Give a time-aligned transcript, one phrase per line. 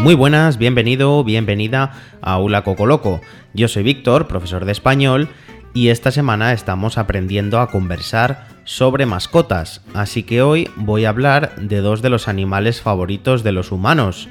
[0.00, 3.20] Muy buenas, bienvenido, bienvenida a Aula Cocoloco.
[3.54, 5.28] Yo soy Víctor, profesor de español,
[5.74, 11.56] y esta semana estamos aprendiendo a conversar sobre mascotas, así que hoy voy a hablar
[11.56, 14.28] de dos de los animales favoritos de los humanos.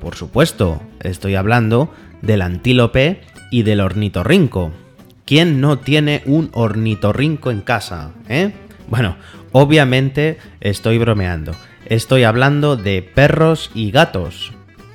[0.00, 1.92] Por supuesto, estoy hablando
[2.22, 4.72] del antílope y del ornitorrinco.
[5.24, 8.12] ¿Quién no tiene un ornitorrinco en casa?
[8.28, 8.52] ¿Eh?
[8.88, 9.16] Bueno,
[9.52, 11.52] obviamente estoy bromeando.
[11.86, 14.52] Estoy hablando de perros y gatos.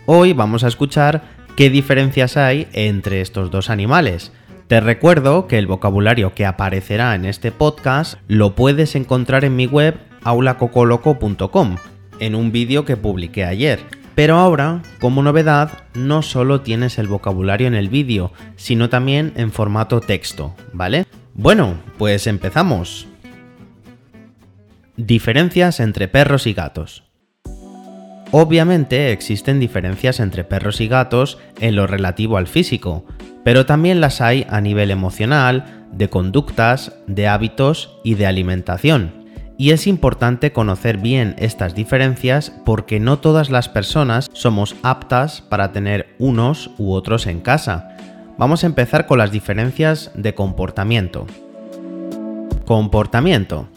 [0.08, 1.24] Hoy vamos a escuchar
[1.55, 4.31] qué diferencias hay entre estos dos animales.
[4.68, 9.66] Te recuerdo que el vocabulario que aparecerá en este podcast lo puedes encontrar en mi
[9.66, 11.78] web aulacocoloco.com,
[12.20, 13.80] en un vídeo que publiqué ayer.
[14.14, 19.52] Pero ahora, como novedad, no solo tienes el vocabulario en el vídeo, sino también en
[19.52, 21.06] formato texto, ¿vale?
[21.34, 23.08] Bueno, pues empezamos.
[24.98, 27.05] Diferencias entre perros y gatos.
[28.38, 33.05] Obviamente existen diferencias entre perros y gatos en lo relativo al físico,
[33.45, 39.14] pero también las hay a nivel emocional, de conductas, de hábitos y de alimentación.
[39.58, 45.72] Y es importante conocer bien estas diferencias porque no todas las personas somos aptas para
[45.72, 47.95] tener unos u otros en casa.
[48.38, 51.25] Vamos a empezar con las diferencias de comportamiento.
[52.66, 53.70] Comportamiento.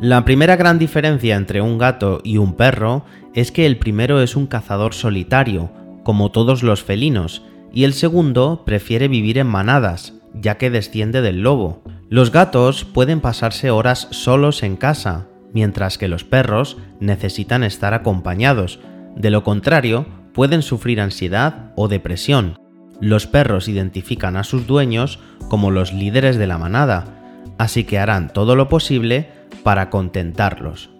[0.00, 4.34] La primera gran diferencia entre un gato y un perro es que el primero es
[4.34, 5.70] un cazador solitario,
[6.04, 11.42] como todos los felinos, y el segundo prefiere vivir en manadas, ya que desciende del
[11.42, 11.82] lobo.
[12.08, 18.80] Los gatos pueden pasarse horas solos en casa, mientras que los perros necesitan estar acompañados.
[19.16, 22.56] De lo contrario, pueden sufrir ansiedad o depresión.
[23.02, 25.18] Los perros identifican a sus dueños
[25.50, 30.90] como los líderes de la manada, así que harán todo lo posible para contentarlos.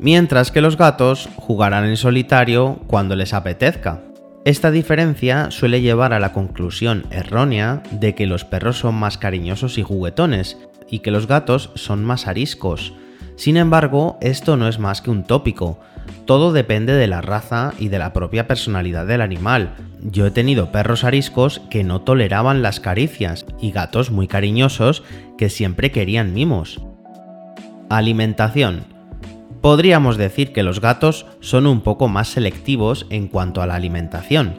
[0.00, 4.02] Mientras que los gatos jugarán en solitario cuando les apetezca.
[4.44, 9.76] Esta diferencia suele llevar a la conclusión errónea de que los perros son más cariñosos
[9.76, 10.56] y juguetones
[10.88, 12.94] y que los gatos son más ariscos.
[13.36, 15.78] Sin embargo, esto no es más que un tópico.
[16.24, 19.74] Todo depende de la raza y de la propia personalidad del animal.
[20.00, 25.02] Yo he tenido perros ariscos que no toleraban las caricias y gatos muy cariñosos
[25.36, 26.80] que siempre querían mimos.
[27.90, 28.84] Alimentación.
[29.62, 34.56] Podríamos decir que los gatos son un poco más selectivos en cuanto a la alimentación.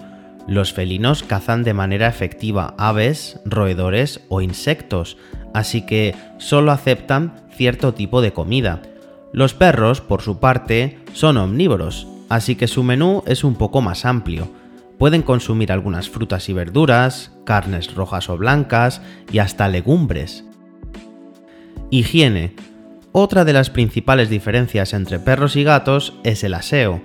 [0.48, 5.18] Los felinos cazan de manera efectiva aves, roedores o insectos,
[5.54, 8.82] así que solo aceptan cierto tipo de comida.
[9.32, 14.06] Los perros, por su parte, son omnívoros, así que su menú es un poco más
[14.06, 14.50] amplio.
[14.98, 20.46] Pueden consumir algunas frutas y verduras, carnes rojas o blancas y hasta legumbres.
[21.92, 22.56] Higiene.
[23.12, 27.02] Otra de las principales diferencias entre perros y gatos es el aseo.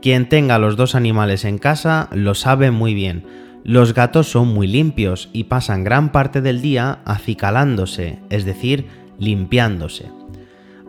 [0.00, 3.26] Quien tenga los dos animales en casa lo sabe muy bien.
[3.62, 8.86] Los gatos son muy limpios y pasan gran parte del día acicalándose, es decir,
[9.18, 10.10] limpiándose.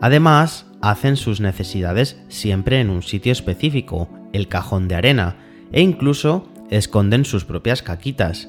[0.00, 5.36] Además, hacen sus necesidades siempre en un sitio específico, el cajón de arena,
[5.72, 8.48] e incluso esconden sus propias caquitas.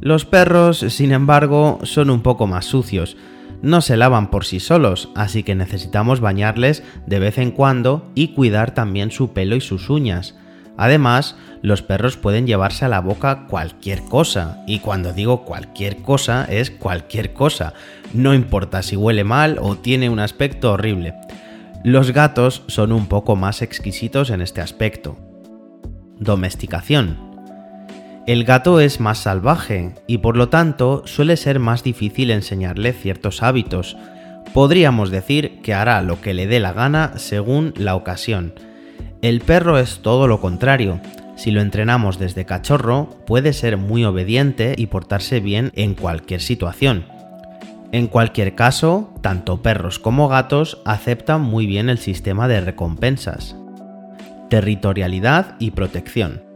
[0.00, 3.16] Los perros, sin embargo, son un poco más sucios,
[3.62, 8.28] no se lavan por sí solos, así que necesitamos bañarles de vez en cuando y
[8.28, 10.36] cuidar también su pelo y sus uñas.
[10.76, 16.44] Además, los perros pueden llevarse a la boca cualquier cosa, y cuando digo cualquier cosa
[16.44, 17.74] es cualquier cosa,
[18.12, 21.14] no importa si huele mal o tiene un aspecto horrible.
[21.84, 25.18] Los gatos son un poco más exquisitos en este aspecto.
[26.18, 27.27] Domesticación.
[28.28, 33.42] El gato es más salvaje y por lo tanto suele ser más difícil enseñarle ciertos
[33.42, 33.96] hábitos.
[34.52, 38.52] Podríamos decir que hará lo que le dé la gana según la ocasión.
[39.22, 41.00] El perro es todo lo contrario.
[41.36, 47.06] Si lo entrenamos desde cachorro, puede ser muy obediente y portarse bien en cualquier situación.
[47.92, 53.56] En cualquier caso, tanto perros como gatos aceptan muy bien el sistema de recompensas.
[54.50, 56.47] Territorialidad y protección.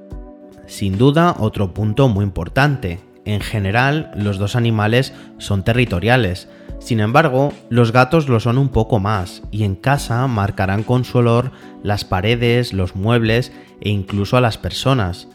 [0.72, 2.98] Sin duda, otro punto muy importante.
[3.26, 6.48] En general, los dos animales son territoriales.
[6.78, 11.18] Sin embargo, los gatos lo son un poco más y en casa marcarán con su
[11.18, 11.52] olor
[11.82, 13.52] las paredes, los muebles
[13.82, 15.28] e incluso a las personas.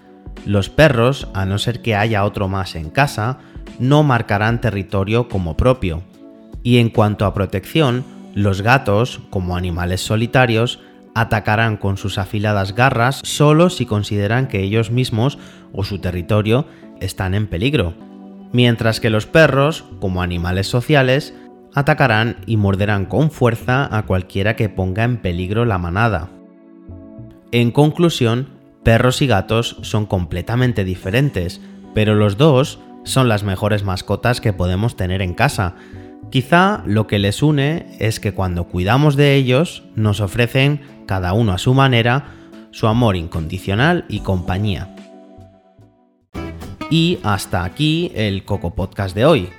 [0.48, 3.38] Los perros, a no ser que haya otro más en casa,
[3.78, 6.02] no marcarán territorio como propio.
[6.64, 8.04] Y en cuanto a protección,
[8.34, 10.80] los gatos, como animales solitarios,
[11.20, 15.40] atacarán con sus afiladas garras solo si consideran que ellos mismos
[15.74, 16.68] o su territorio
[17.02, 17.96] están en peligro,
[18.54, 21.34] mientras que los perros, como animales sociales,
[21.74, 26.30] atacarán y morderán con fuerza a cualquiera que ponga en peligro la manada.
[27.52, 28.50] En conclusión,
[28.84, 31.62] perros y gatos son completamente diferentes,
[31.96, 35.76] pero los dos son las mejores mascotas que podemos tener en casa.
[36.30, 41.54] Quizá lo que les une es que cuando cuidamos de ellos nos ofrecen, cada uno
[41.54, 42.26] a su manera,
[42.72, 44.94] su amor incondicional y compañía.
[46.90, 49.50] Y hasta aquí el Coco Podcast de hoy.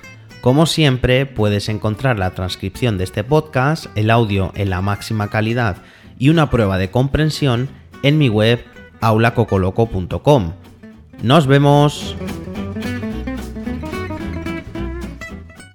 [0.40, 5.78] Como siempre, puedes encontrar la transcripción de este podcast, el audio en la máxima calidad
[6.18, 7.68] y una prueba de comprensión
[8.02, 8.64] en mi web
[9.00, 10.52] aulacocoloco.com.
[11.22, 12.16] ¡Nos vemos!